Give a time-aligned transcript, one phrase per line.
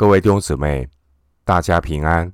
[0.00, 0.88] 各位弟兄姊妹，
[1.44, 2.32] 大家平安！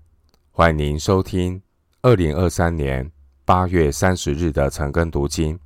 [0.53, 1.61] 欢迎您收听
[2.01, 3.11] 二零二三年
[3.45, 5.59] 八月三十日的晨更读经。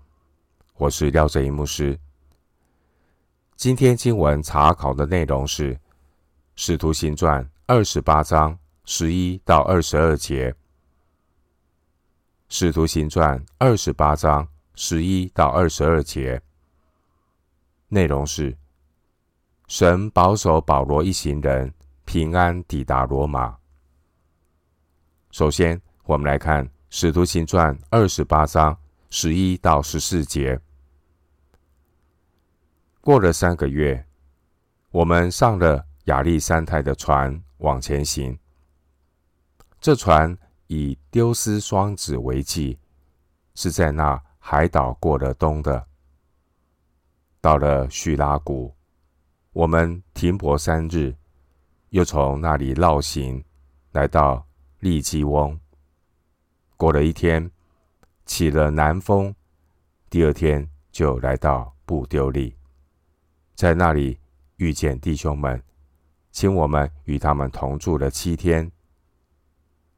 [0.79, 2.01] 我是廖正一牧师。
[3.55, 5.75] 今天经文查考的内容是
[6.57, 10.51] 《使徒行传》二十八章十一到二十二节，
[12.49, 16.41] 《使徒行传》二十八章十一到二十二节
[17.89, 18.57] 内容是
[19.69, 21.71] 神保守保罗一行人。
[22.13, 23.57] 平安抵达罗马。
[25.31, 28.77] 首先，我们来看《使徒行传》二十八章
[29.11, 30.61] 十一到十四节。
[33.01, 34.05] 过了三个月，
[34.91, 38.37] 我们上了亚历山太的船往前行。
[39.81, 42.77] 这船以丢失双子为记，
[43.55, 45.87] 是在那海岛过了冬的。
[47.41, 48.75] 到了叙拉古，
[49.53, 51.15] 我们停泊三日。
[51.91, 53.45] 又从那里绕行，
[53.93, 54.47] 来到
[54.79, 55.59] 利基翁。
[56.77, 57.51] 过了一天，
[58.25, 59.35] 起了南风。
[60.09, 62.57] 第二天就来到布丢利，
[63.55, 64.19] 在那里
[64.57, 65.63] 遇见弟兄们，
[66.31, 68.71] 请我们与他们同住了七天。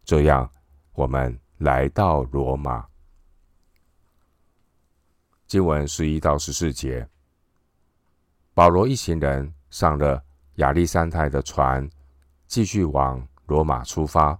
[0.04, 0.50] 这样，
[0.94, 2.86] 我们来到罗马。
[5.46, 7.06] 经文十一到十四节，
[8.54, 10.24] 保罗一行人上了。
[10.56, 11.88] 亚历山太的船
[12.46, 14.38] 继续往罗马出发，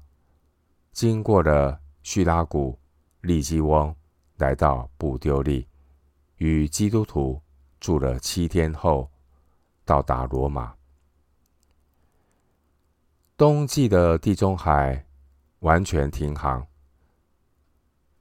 [0.92, 2.78] 经过了叙拉古、
[3.22, 3.94] 利基翁，
[4.36, 5.66] 来到布丢利，
[6.36, 7.40] 与基督徒
[7.80, 9.10] 住了七天后，
[9.84, 10.74] 到达罗马。
[13.36, 15.04] 冬季的地中海
[15.60, 16.64] 完全停航。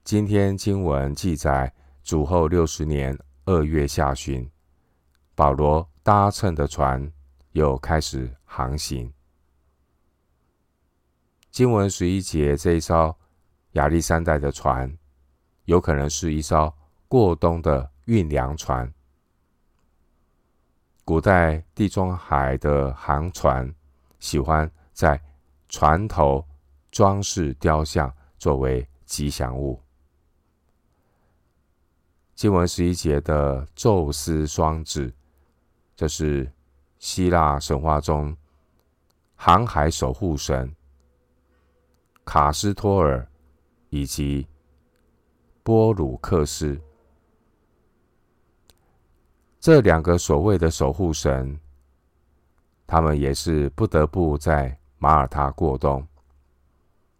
[0.02, 4.50] 今天经文记载，主后六十年二月下旬，
[5.34, 7.12] 保罗搭乘的船。
[7.52, 9.12] 又开始航行。
[11.50, 13.14] 经文十一节，这一艘
[13.72, 14.90] 亚历山大的船，
[15.66, 16.74] 有可能是一艘
[17.08, 18.90] 过冬的运粮船。
[21.04, 23.70] 古代地中海的航船
[24.18, 25.20] 喜欢在
[25.68, 26.46] 船头
[26.90, 29.78] 装饰雕像，作为吉祥物。
[32.34, 35.12] 经文十一节的宙斯双子，
[35.94, 36.50] 这是。
[37.02, 38.34] 希腊神话中，
[39.34, 40.72] 航海守护神
[42.24, 43.28] 卡斯托尔
[43.88, 44.46] 以及
[45.64, 46.80] 波鲁克斯
[49.58, 51.58] 这两个所谓的守护神，
[52.86, 56.06] 他们也是不得不在马耳他过冬，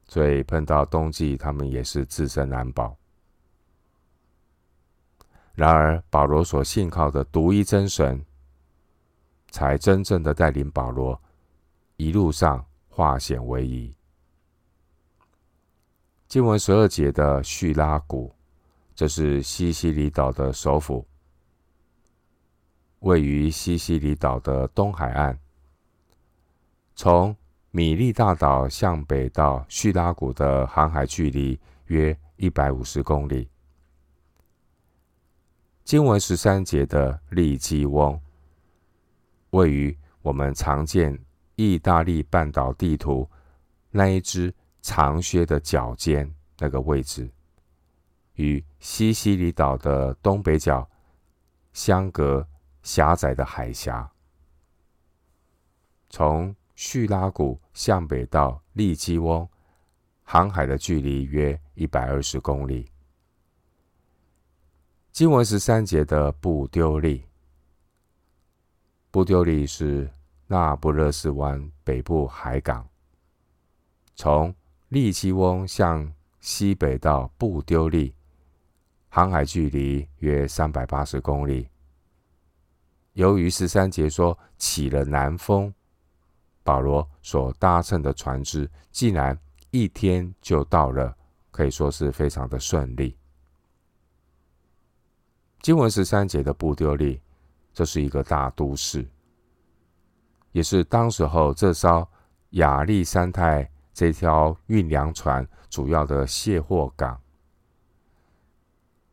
[0.07, 2.97] 所以碰到冬季，他们也是自身难保。
[5.55, 8.25] 然而，保罗所信靠的独一真神。
[9.53, 11.21] 才真正的带领保罗
[11.99, 13.95] 一路上化险为夷。
[16.27, 18.35] 经文十二节的叙拉古，
[18.95, 21.07] 这是西西里岛的首府，
[23.01, 25.39] 位于西西里岛的东海岸。
[26.97, 27.37] 从
[27.71, 33.51] 米利大岛向北到叙拉古的航海距离约一百五十公里。
[35.85, 38.19] 经文十三节的利基翁。
[39.53, 41.19] 位于我们常见
[41.57, 43.29] 意大利半岛地图
[43.91, 47.31] 那一只长靴的脚尖那个位置，
[48.35, 50.89] 与西西里岛的东北角
[51.73, 52.47] 相隔
[52.83, 54.11] 狭窄的海峡。
[56.09, 59.47] 从叙拉古向北到利基翁，
[60.23, 62.91] 航海的距离约一百二十公里。
[65.11, 67.25] 经文十三节的布丢利。
[69.13, 70.11] 布丢利是
[70.47, 72.89] 那不勒斯湾北部海港。
[74.15, 74.55] 从
[74.89, 78.15] 利奇翁向西北到布丢利，
[79.11, 81.69] 航海距离约三百八十公里。
[83.13, 85.73] 由于十三节说起了南风，
[86.63, 89.39] 保罗所搭乘的船只竟然
[89.73, 91.15] 一天就到了，
[91.51, 93.15] 可以说是非常的顺利。
[95.61, 97.21] 经文十三节的布丢利。
[97.75, 99.09] 这是一个大都市，
[100.53, 102.07] 也是当时候这艘
[102.51, 107.19] 亚历山太这条运粮船主要的卸货港。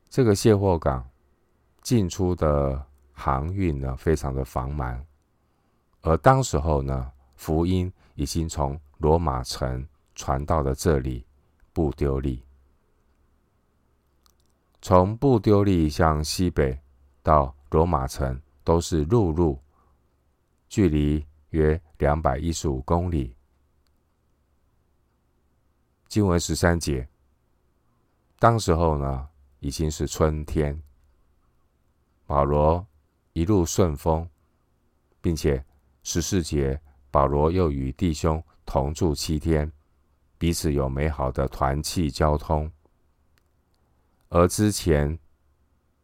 [0.10, 1.08] 这个卸货港
[1.82, 5.06] 进出的航运呢，非常的繁忙，
[6.02, 11.26] 而当时候呢，福音已经从罗马城传到了这里，
[11.72, 12.44] 布丢利。
[14.82, 16.78] 从布丢利向西北
[17.24, 18.38] 到罗马城。
[18.70, 19.60] 都是陆路，
[20.68, 23.36] 距离约两百一十五公里。
[26.08, 27.10] 经文十三节，
[28.38, 29.28] 当时候呢，
[29.60, 30.80] 已经是春天。
[32.28, 32.86] 保罗
[33.34, 34.30] 一路顺风，
[35.20, 35.66] 并且
[36.04, 36.80] 十四节，
[37.10, 39.72] 保罗又与弟兄同住七天，
[40.38, 42.72] 彼此有美好的团契交通。
[44.28, 45.18] 而之前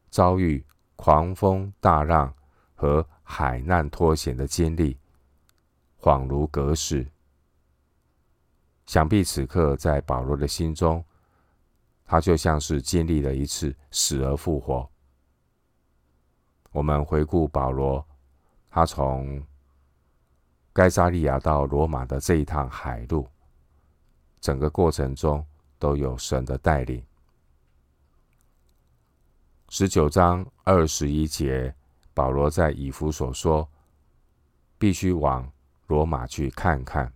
[0.10, 0.66] 遭遇
[0.96, 2.34] 狂风大浪
[2.76, 4.98] 和海难脱险的经历，
[6.00, 7.08] 恍如隔世。
[8.86, 11.04] 想必此刻在保罗的心中，
[12.06, 14.88] 他就像是经历了一次死而复活。
[16.72, 18.06] 我们回顾保罗，
[18.70, 19.44] 他从
[20.72, 23.28] 该撒利亚到罗马的这一趟海路，
[24.40, 25.44] 整个过程中
[25.80, 27.04] 都有神的带领。
[29.70, 31.74] 十九章二十一节，
[32.16, 33.70] 保罗在以弗所说，
[34.80, 35.52] 必须往
[35.88, 37.14] 罗马去看看。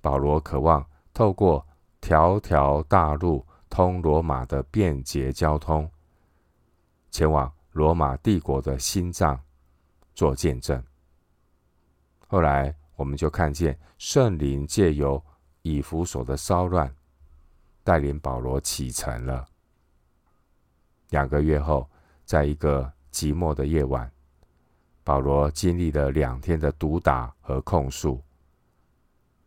[0.00, 1.66] 保罗渴望透过
[2.00, 5.90] 条条大路通罗马的便捷交通，
[7.10, 9.40] 前往罗马帝国的心脏
[10.14, 10.84] 做见证。
[12.26, 15.24] 后来，我们就看见圣灵借由
[15.62, 16.94] 以弗所的骚乱，
[17.82, 19.46] 带领保罗启程了。
[21.08, 21.88] 两个月后，
[22.26, 24.10] 在一个寂寞的夜晚，
[25.04, 28.22] 保罗经历了两天的毒打和控诉。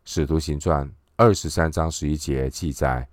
[0.03, 3.07] 使徒行传二十三章十一节记载，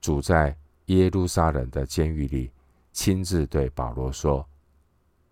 [0.00, 0.56] 主在
[0.86, 2.50] 耶路撒冷的监狱里
[2.92, 4.46] 亲自对保罗说：“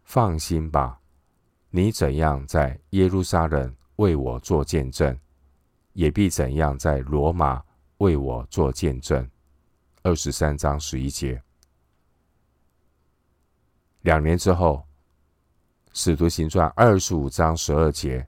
[0.05, 1.01] 放心吧，
[1.71, 5.19] 你怎样在耶路撒冷为我做见证，
[5.93, 7.63] 也必怎样在罗马
[7.99, 9.29] 为我做见证。”
[10.03, 11.43] 二十三章十一节。
[14.03, 14.83] 两年之后，
[15.93, 18.27] 使徒行传二十五章十二节。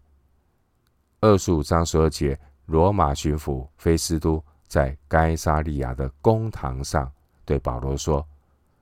[1.21, 7.11] 二十五章十二节，罗马巡抚菲斯都在该撒利亚的公堂上
[7.45, 8.27] 对保罗说：“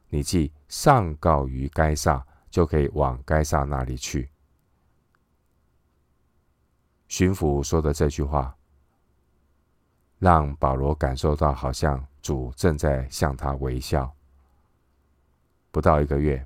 [0.08, 4.30] 你既上告于该撒，就可以往该撒那里去。”
[7.08, 8.56] 巡抚说的这句话，
[10.18, 14.10] 让保罗感受到好像主正在向他微笑。
[15.70, 16.44] 不到一个月，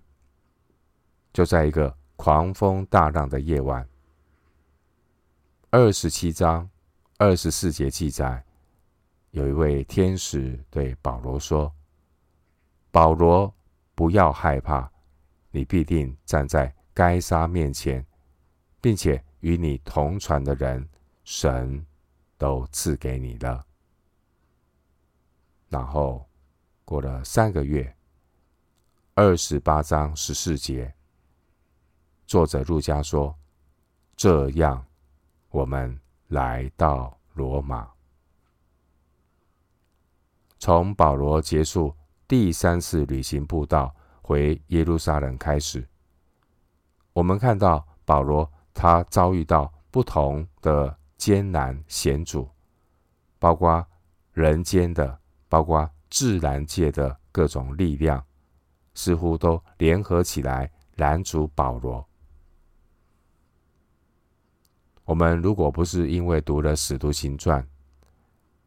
[1.34, 3.86] 就在一个狂风大浪的夜晚。
[5.70, 6.70] 二十七章
[7.19, 8.42] 二十四节记载，
[9.32, 11.75] 有一位天使对保罗说
[12.92, 13.52] ：“保罗，
[13.96, 14.88] 不要害怕，
[15.50, 18.06] 你必定站在该撒面前，
[18.80, 20.88] 并且与你同船的人，
[21.25, 21.84] 神
[22.38, 23.66] 都赐给你了。”
[25.69, 26.25] 然后
[26.84, 27.92] 过了三个月，
[29.14, 30.94] 二十八章十四节，
[32.34, 33.32] 作者路加说
[34.19, 34.84] ：“这样。”
[35.50, 35.96] 我们
[36.26, 37.88] 来到罗马，
[40.58, 41.94] 从保罗结束
[42.26, 45.86] 第三次旅行布道回耶路撒冷开始，
[47.12, 52.50] 我们看到保罗他遭遇到不同的艰难险阻，
[53.38, 53.87] 包括
[54.32, 55.16] 人间的，
[55.48, 58.26] 包括自然界的各种力量，
[58.94, 62.04] 似乎都联合起来拦阻保罗。
[65.04, 67.62] 我们如果不是因为读了《使徒行传》，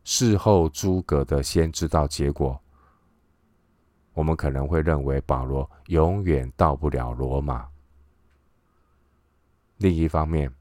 [0.04, 2.60] 事后诸葛的先知道结果，
[4.14, 7.68] 我们可能会认为保罗永远到不了罗马。
[9.78, 10.54] 另一方面，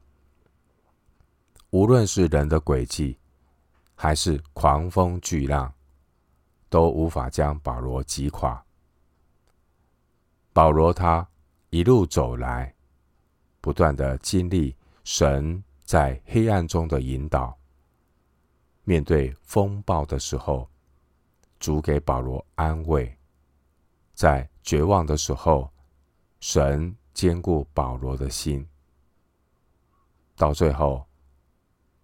[1.69, 3.17] 无论是人的诡计，
[3.93, 5.71] 还是狂风巨浪，
[6.69, 8.63] 都无法将保罗击垮。
[10.53, 11.27] 保罗他
[11.69, 12.73] 一路走来，
[13.61, 15.63] 不断的经历神。
[15.87, 17.57] 在黑暗中的引导，
[18.83, 20.69] 面对风暴的时候，
[21.59, 23.09] 主给保罗安慰；
[24.13, 25.71] 在绝望的时候，
[26.41, 28.67] 神坚固保罗的心。
[30.35, 31.07] 到最后，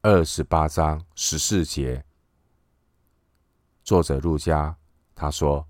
[0.01, 2.05] 二十八章十四节，
[3.83, 4.73] 作者路加
[5.13, 5.67] 他说：“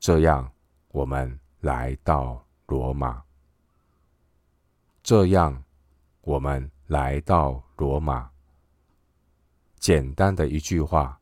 [0.00, 0.50] 这样，
[0.92, 3.22] 我们来到罗马。
[5.02, 5.62] 这样，
[6.22, 8.28] 我们。”来到罗马，
[9.78, 11.20] 简单的一句话，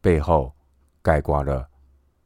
[0.00, 0.52] 背后
[1.00, 1.70] 概括了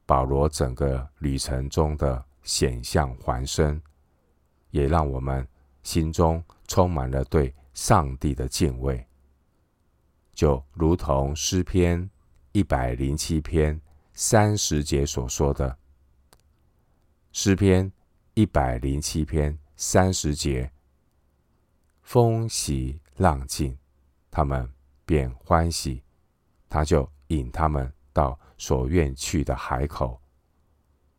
[0.06, 3.78] 保罗整个旅程中的险象环生，
[4.70, 5.46] 也让我们
[5.82, 9.06] 心中充满了对上帝的敬畏。
[10.32, 12.08] 就如同诗篇
[12.52, 13.78] 一百零七篇
[14.14, 15.76] 三十节所说的，
[17.32, 17.92] 诗篇
[18.32, 20.72] 一百零七篇三十节。
[22.06, 23.76] 风息浪静，
[24.30, 24.72] 他们
[25.04, 26.00] 便欢喜，
[26.68, 30.22] 他就引他们到所愿去的海口。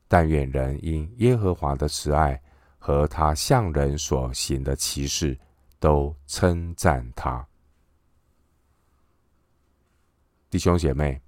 [0.07, 2.41] 但愿人因耶和华的慈爱
[2.79, 5.37] 和他向人所行的奇事，
[5.77, 7.45] 都称赞他。
[10.49, 11.21] 弟兄姐妹，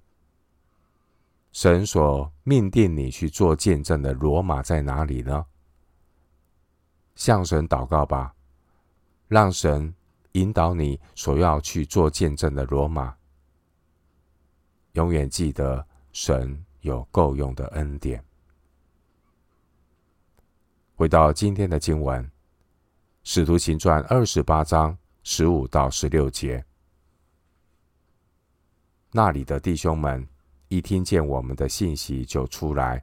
[1.52, 5.44] 神所命定你去做见证的罗马在哪里呢？
[7.14, 8.34] 向神祷告吧，
[9.30, 9.94] 让神
[10.32, 13.16] 引导你所要去做见证的罗马。
[14.94, 18.24] 永远记得，神有够用的恩典。
[20.96, 22.24] 回到今天的经文，
[23.22, 26.64] 《使徒行传》二十八章十五到十六节。
[29.12, 30.26] 那里的弟兄们
[30.66, 33.00] 一听见我们的信息，就出来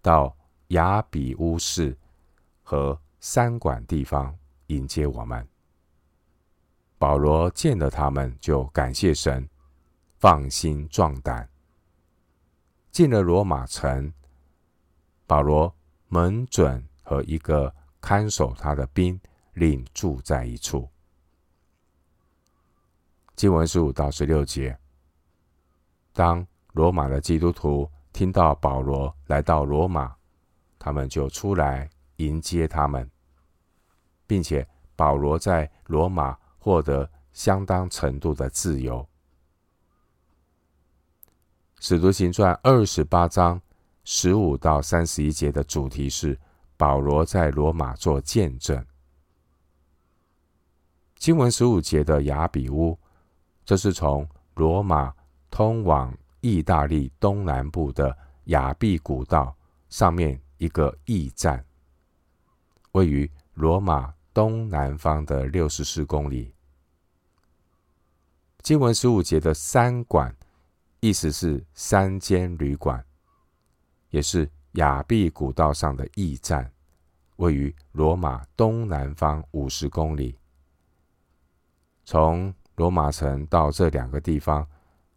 [0.00, 0.34] 到
[0.68, 1.94] 雅比乌市
[2.62, 4.34] 和三馆地方
[4.74, 5.46] 迎接我们。
[6.98, 9.48] 保罗见了他们，就感谢神，
[10.18, 11.48] 放心壮胆。
[12.90, 14.12] 进了罗马城，
[15.26, 15.74] 保罗
[16.08, 19.18] 门准和一个看守他的兵
[19.54, 20.88] 领住在一处。
[23.34, 24.78] 经文十五到十六节。
[26.12, 30.14] 当罗马的基督徒听到保罗来到罗马，
[30.78, 33.10] 他们就出来迎接他们，
[34.32, 39.06] 并且保罗在罗马获得相当程度的自由。
[41.80, 43.60] 使徒行传二十八章
[44.04, 46.40] 十五到三十一节的主题是
[46.78, 48.82] 保罗在罗马做见证。
[51.16, 52.98] 经文十五节的雅比乌，
[53.66, 55.12] 这是从罗马。
[55.50, 59.54] 通往意大利东南部的雅庇古道
[59.90, 61.62] 上面一个驿站，
[62.92, 66.54] 位于罗马东南方的六十四公里。
[68.62, 70.34] 经文十五节的三馆，
[71.00, 73.04] 意思是三间旅馆，
[74.10, 76.72] 也是亚庇古道上的驿站，
[77.36, 80.38] 位于罗马东南方五十公里。
[82.04, 84.66] 从罗马城到这两个地方，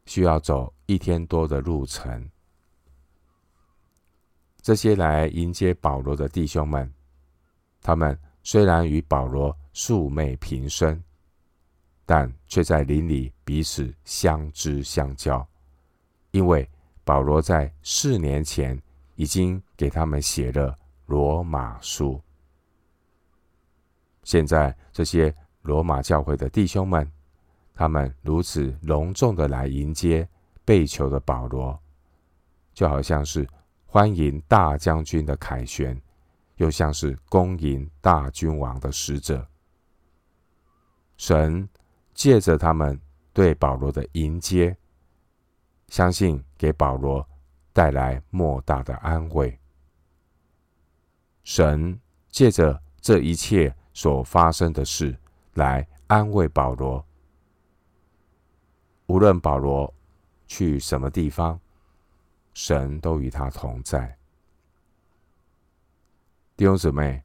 [0.05, 2.29] 需要走一天多的路程。
[4.62, 6.91] 这些来迎接保罗的弟兄们，
[7.81, 11.04] 他们虽然与保罗素昧平生，
[12.06, 15.46] 但却在邻里彼此相知相交，
[16.32, 16.66] 因为
[17.04, 18.82] 保罗在四年前
[19.16, 20.74] 已经给他们写了
[21.08, 22.22] 罗马书。
[24.24, 27.12] 现在这些罗马教会的弟兄们。
[27.78, 30.25] 他们如此隆重的来迎接
[30.64, 31.78] 被囚的保罗，
[32.74, 33.46] 就好像是
[33.86, 36.02] 欢迎大将军的凯旋，
[36.56, 39.48] 又像是恭迎大君王的使者。
[41.18, 41.68] 神
[42.14, 43.00] 借着他们
[43.34, 44.76] 对保罗的迎接，
[45.88, 47.28] 相信给保罗
[47.74, 49.58] 带来莫大的安慰。
[51.44, 55.16] 神借着这一切所发生的事
[55.54, 57.06] 来安慰保罗。
[59.08, 59.94] 无论保罗
[60.48, 61.60] 去什么地方，
[62.54, 64.18] 神都与他同在。
[66.58, 67.22] 弟兄姊妹，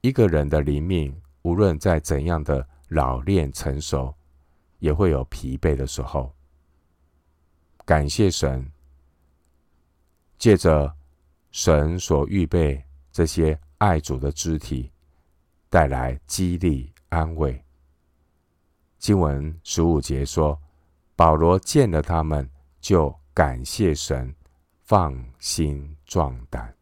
[0.00, 4.14] 一个人的灵命，无论在怎样的老练成熟，
[4.78, 6.34] 也会有疲惫的时候。
[7.84, 8.72] 感谢神，
[10.38, 10.90] 借着
[11.50, 12.82] 神所预备
[13.12, 14.90] 这些爱主的肢体，
[15.68, 17.62] 带来激励安慰。
[18.98, 20.58] 经文十五节说
[21.14, 22.48] ：“保罗见了他们，
[22.80, 24.34] 就感谢神，
[24.84, 26.74] 放心壮胆。”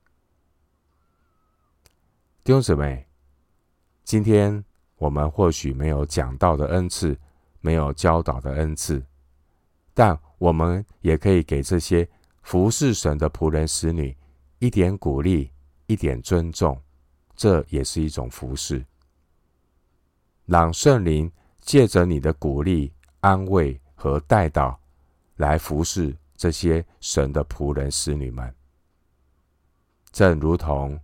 [2.45, 3.07] 弟兄姊妹，
[4.05, 4.63] 今天
[4.97, 7.19] 我们或许没有讲道的恩赐，
[7.63, 9.03] 没有教导的恩赐，
[9.95, 12.07] 但我们也可以给这些
[12.43, 14.15] 服侍神的仆人、使女
[14.59, 15.51] 一点鼓励，
[15.87, 16.79] 一点尊重，
[17.35, 18.85] 这也是一种服侍，
[20.45, 21.33] 让圣灵。
[21.63, 24.79] 借着你的鼓励、安慰和带导，
[25.37, 28.55] 来服侍这些神的仆人、使女们，
[30.13, 31.01] 正如同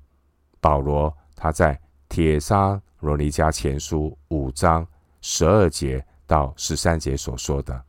[0.60, 4.86] 保罗他在铁沙罗尼迦前书五章
[5.22, 7.82] 十二节到十三节所说的。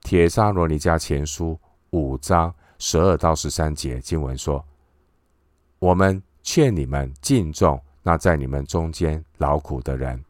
[0.00, 1.56] 铁沙罗尼迦前书
[1.90, 4.66] 五章十二到十三节经文说
[5.78, 10.20] ：“我们劝你们敬重那在你们中间劳苦的人。”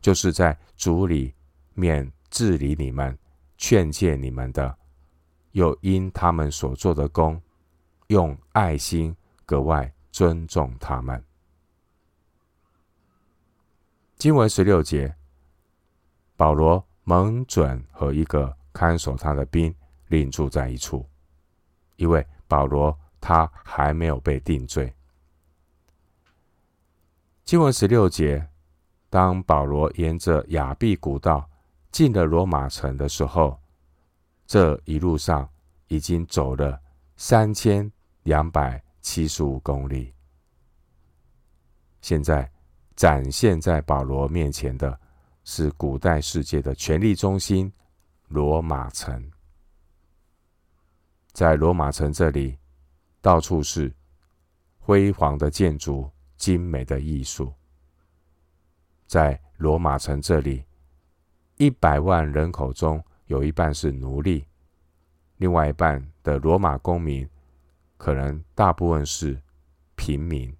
[0.00, 1.34] 就是在主里
[1.74, 3.16] 面治理你们、
[3.58, 4.74] 劝诫你们的，
[5.52, 7.38] 又因他们所做的工，
[8.06, 11.22] 用爱心格外尊重他们。
[14.16, 15.14] 经文十六节，
[16.36, 19.74] 保罗蒙准和一个看守他的兵
[20.08, 21.06] 另住在一处，
[21.96, 24.90] 因为保罗他还没有被定罪。
[27.44, 28.48] 经文十六节，
[29.10, 31.46] 当保罗沿着亚庇古道
[31.92, 33.60] 进了罗马城的时候，
[34.46, 35.46] 这一路上
[35.88, 36.80] 已经走了
[37.16, 37.92] 三千
[38.22, 40.12] 两百七十五公里。
[42.00, 42.50] 现在。
[42.96, 44.98] 展现在保罗面前的
[45.44, 47.70] 是古代世界的权力中心——
[48.28, 49.30] 罗马城。
[51.34, 52.56] 在罗马城这里，
[53.20, 53.94] 到处是
[54.78, 57.52] 辉煌的建筑、精美的艺术。
[59.06, 60.64] 在罗马城这里，
[61.58, 64.46] 一百万人口中有一半是奴隶，
[65.36, 67.28] 另外一半的罗马公民
[67.96, 69.40] 可能大部分是
[69.94, 70.54] 平民。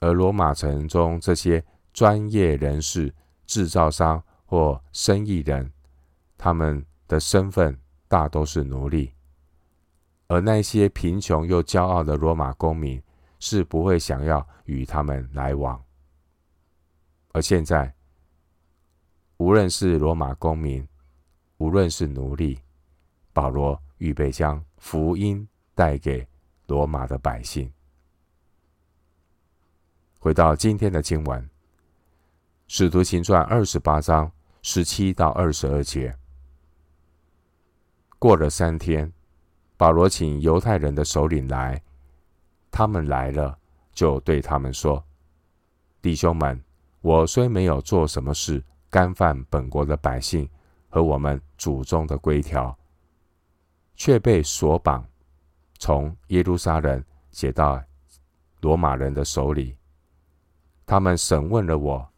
[0.00, 3.12] 而罗马城中这些专业人士、
[3.46, 5.72] 制造商或生意人，
[6.36, 9.12] 他们的身份大都是奴隶；
[10.28, 13.02] 而那些贫穷又骄傲的罗马公民
[13.40, 15.82] 是不会想要与他们来往。
[17.32, 17.92] 而现在，
[19.38, 20.86] 无论是罗马公民，
[21.56, 22.60] 无论是奴隶，
[23.32, 26.26] 保罗预备将福音带给
[26.66, 27.72] 罗马的百姓。
[30.18, 31.40] 回到今天的经文，
[32.66, 34.30] 《使徒行传》二十八章
[34.62, 36.16] 十七到二十二节。
[38.18, 39.12] 过了三天，
[39.76, 41.80] 保罗请犹太人的首领来，
[42.70, 43.56] 他们来了，
[43.92, 45.04] 就对他们说
[46.02, 46.60] ：“弟兄们，
[47.00, 50.50] 我虽没有做什么事，干犯本国的百姓
[50.88, 52.76] 和我们祖宗的规条，
[53.98, 55.04] 却被锁绑，
[55.78, 57.82] 从耶路撒冷写到
[58.60, 59.76] 罗马人的手里。”
[60.86, 62.08] 他们审问了我，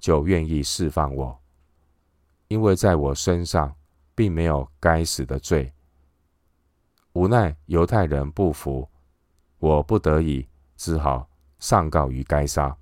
[0.00, 1.40] 就愿意释放我，
[2.48, 3.72] 因为在我身上
[4.16, 5.72] 并没有该死的罪。
[7.12, 8.88] 无奈犹太人不服，
[9.58, 11.28] 我不得已只好
[11.60, 12.76] 上告于该撒，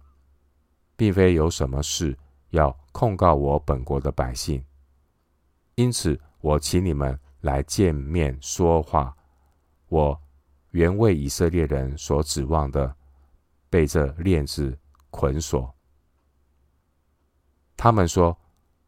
[0.96, 2.16] 并非有什么事
[2.50, 4.64] 要控告我本国的百姓。
[5.74, 9.14] 因此，我请你们来见面说话。
[9.88, 10.18] 我
[10.70, 12.96] 原为以色列人所指望的，
[13.68, 14.76] 被这链子
[15.10, 15.72] 捆锁。
[17.76, 18.36] 他们说：“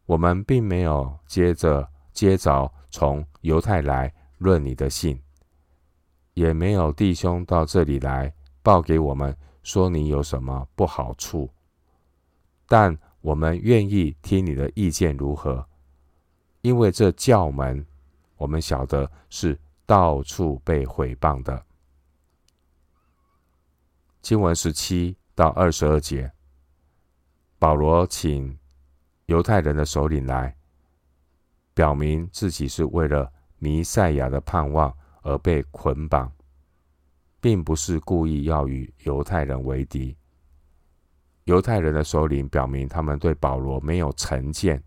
[0.05, 5.21] 我们并没有接着接着从犹太来论你的信，
[6.33, 11.49] 也没有弟兄到这里来报给我们说你有什么不好处。
[12.67, 15.65] 但我们愿意听你的意见如何，
[16.61, 17.85] 因为这教门
[18.37, 21.65] 我们晓得是到处被毁谤的。”
[24.21, 25.17] 经文十七。
[25.37, 26.31] 到二十二节，
[27.59, 28.57] 保罗请
[29.27, 30.57] 犹太人的首领来，
[31.75, 36.33] 表明自己是为了弥赛亚的盼望而被捆绑，
[37.39, 40.17] 并不是故意要与犹太人为敌。
[41.43, 44.83] 犹太人的首领表明他们对保罗没有成见，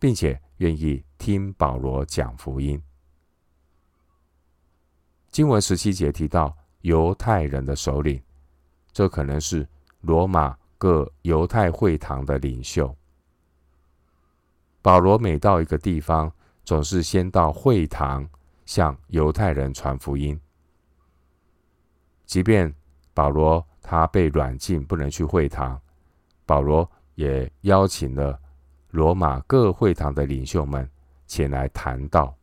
[0.00, 2.80] 并且愿意听保罗讲福音。
[5.30, 8.22] 经文十七节提到犹太人的首领。
[8.90, 9.68] 这可能是
[10.00, 12.92] 罗马各犹太会堂的领袖。
[14.82, 16.32] 保罗每到一个地方，
[16.64, 18.28] 总是先到会堂
[18.64, 20.40] 向犹太人传福音。
[22.26, 22.74] 即便
[23.14, 25.80] 保罗他被软禁，不能去会堂，
[26.44, 28.40] 保罗也邀请了
[28.90, 30.90] 罗马各会堂的领袖们
[31.28, 32.36] 前来谈道。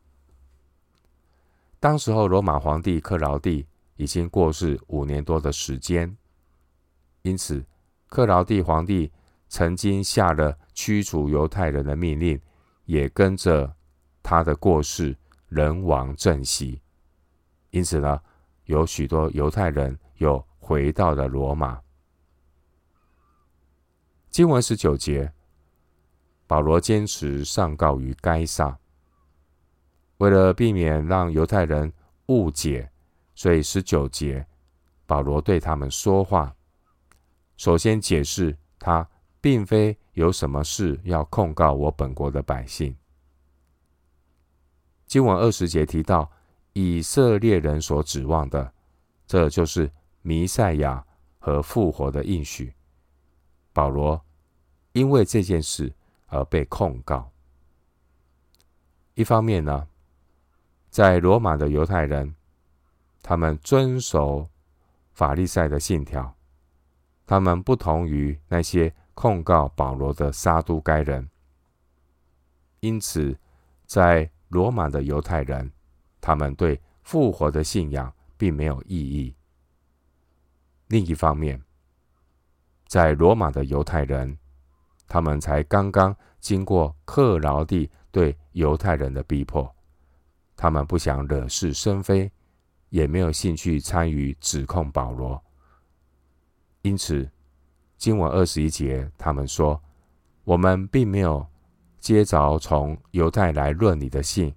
[1.82, 3.68] 当时候，罗马皇帝克劳地
[3.98, 6.16] 已经过世五年多的时间。
[7.24, 7.66] 因此，
[8.08, 9.12] 克劳地皇帝
[9.50, 12.40] 曾经下了驱逐犹太人的命令，
[12.86, 13.76] 也跟着
[14.24, 15.18] 他的过世，
[15.50, 16.82] 人亡政息。
[17.72, 18.22] 因此呢，
[18.66, 21.82] 有许多犹太人又回到了罗马。
[24.30, 25.32] 经文十九节，
[26.56, 28.80] 保罗坚持上告于该撒，
[30.20, 31.92] 为了避免让犹太人
[32.28, 32.90] 误解，
[33.34, 34.48] 所以十九节
[35.06, 36.56] 保罗对他们说话。
[37.58, 39.06] 首先解释，他
[39.42, 42.96] 并非有什么事要控告我本国的百姓。
[45.06, 46.32] 经文二十节提到
[46.72, 48.72] 以色列人所指望的，
[49.28, 49.92] 这就是
[50.22, 51.06] 弥赛亚
[51.38, 52.74] 和复活的应许。
[53.74, 54.26] 保罗
[54.94, 55.94] 因为这件事
[56.28, 57.32] 而被控告。
[59.14, 59.88] 一方面呢，
[60.90, 62.36] 在罗马的犹太人，
[63.22, 64.50] 他们遵守
[65.14, 66.36] 法利赛的信条。
[67.28, 71.28] 他们不同于那些控告保罗的撒都该人。
[72.82, 73.36] 因此，
[73.86, 75.72] 在罗马的犹太人，
[76.22, 79.34] 他们对复活的信仰并没有异议。
[80.90, 81.60] 另一方面，
[82.88, 84.38] 在罗马的犹太人，
[85.08, 89.74] 他们才刚刚经过克劳地对犹太人的逼迫，
[90.56, 92.32] 他们不想惹是生非，
[92.90, 95.42] 也没有兴趣参与指控保罗。
[96.82, 97.30] 因此，
[97.98, 99.82] 经文二十一节，他们说
[100.44, 101.46] ：“我们并没有。”
[102.00, 104.54] 接着从犹太来论你的信，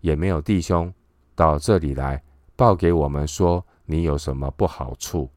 [0.00, 0.92] 也没有弟兄
[1.36, 2.20] 到这里来
[2.56, 5.30] 报给我们说你有什么不好处。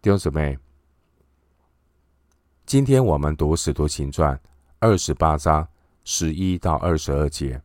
[0.00, 0.58] 弟兄姊妹，
[2.70, 4.32] 今天我们读《使徒行传》
[4.78, 5.66] 二十八章
[6.04, 7.60] 十一到二十二节，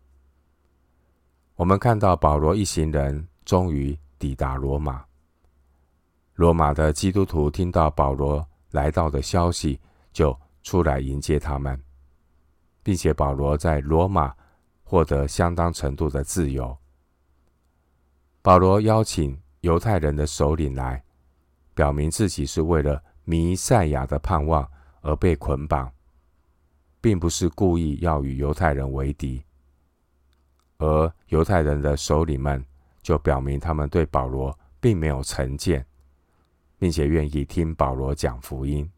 [1.55, 5.05] 我们看到保罗一行人终于抵达罗马。
[6.33, 9.79] 罗马的基督徒听到保罗来到的消息，
[10.11, 11.79] 就出来迎接他们，
[12.81, 14.33] 并且保罗在罗马
[14.83, 16.75] 获得相当程度的自由。
[18.41, 21.03] 保罗邀请犹太人的首领来，
[21.75, 24.67] 表明自己是为了弥赛亚的盼望
[25.05, 25.91] 而被捆绑，
[26.99, 29.43] 并不是故意要与犹太人为敌。
[30.79, 32.65] 而犹太人的首领们
[33.03, 35.85] 就表明他们对保罗并没有成见，
[36.79, 38.89] 并且愿意听保罗讲福音。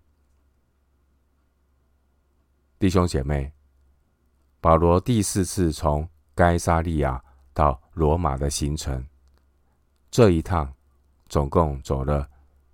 [2.80, 3.52] 弟兄姐妹，
[4.62, 7.22] 保罗第四次从该撒利亚
[7.54, 9.06] 到罗马的行程，
[10.10, 10.74] 这一趟
[11.28, 12.30] 总共走了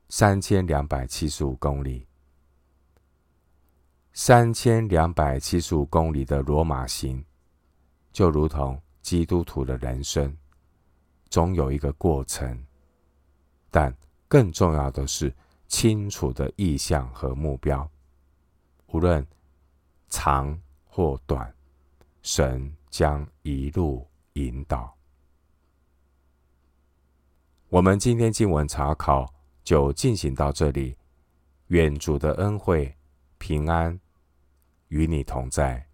[0.10, 2.06] 三千两百七十五公里。
[4.14, 7.24] 三千两百七十五公里的罗马行，
[8.12, 10.38] 就如同基督徒的人生，
[11.30, 12.64] 总有一个过程，
[13.70, 13.94] 但
[14.28, 15.34] 更重要的是
[15.68, 17.90] 清楚的意向和目标，
[18.88, 19.26] 无论。
[20.16, 21.52] 长或短，
[22.22, 24.96] 神将一路引导。
[27.68, 29.26] 我们今天经文查考
[29.64, 30.96] 就进行到这里。
[31.70, 32.96] 愿主的恩惠
[33.40, 34.00] 平安
[34.94, 35.93] 与你同在。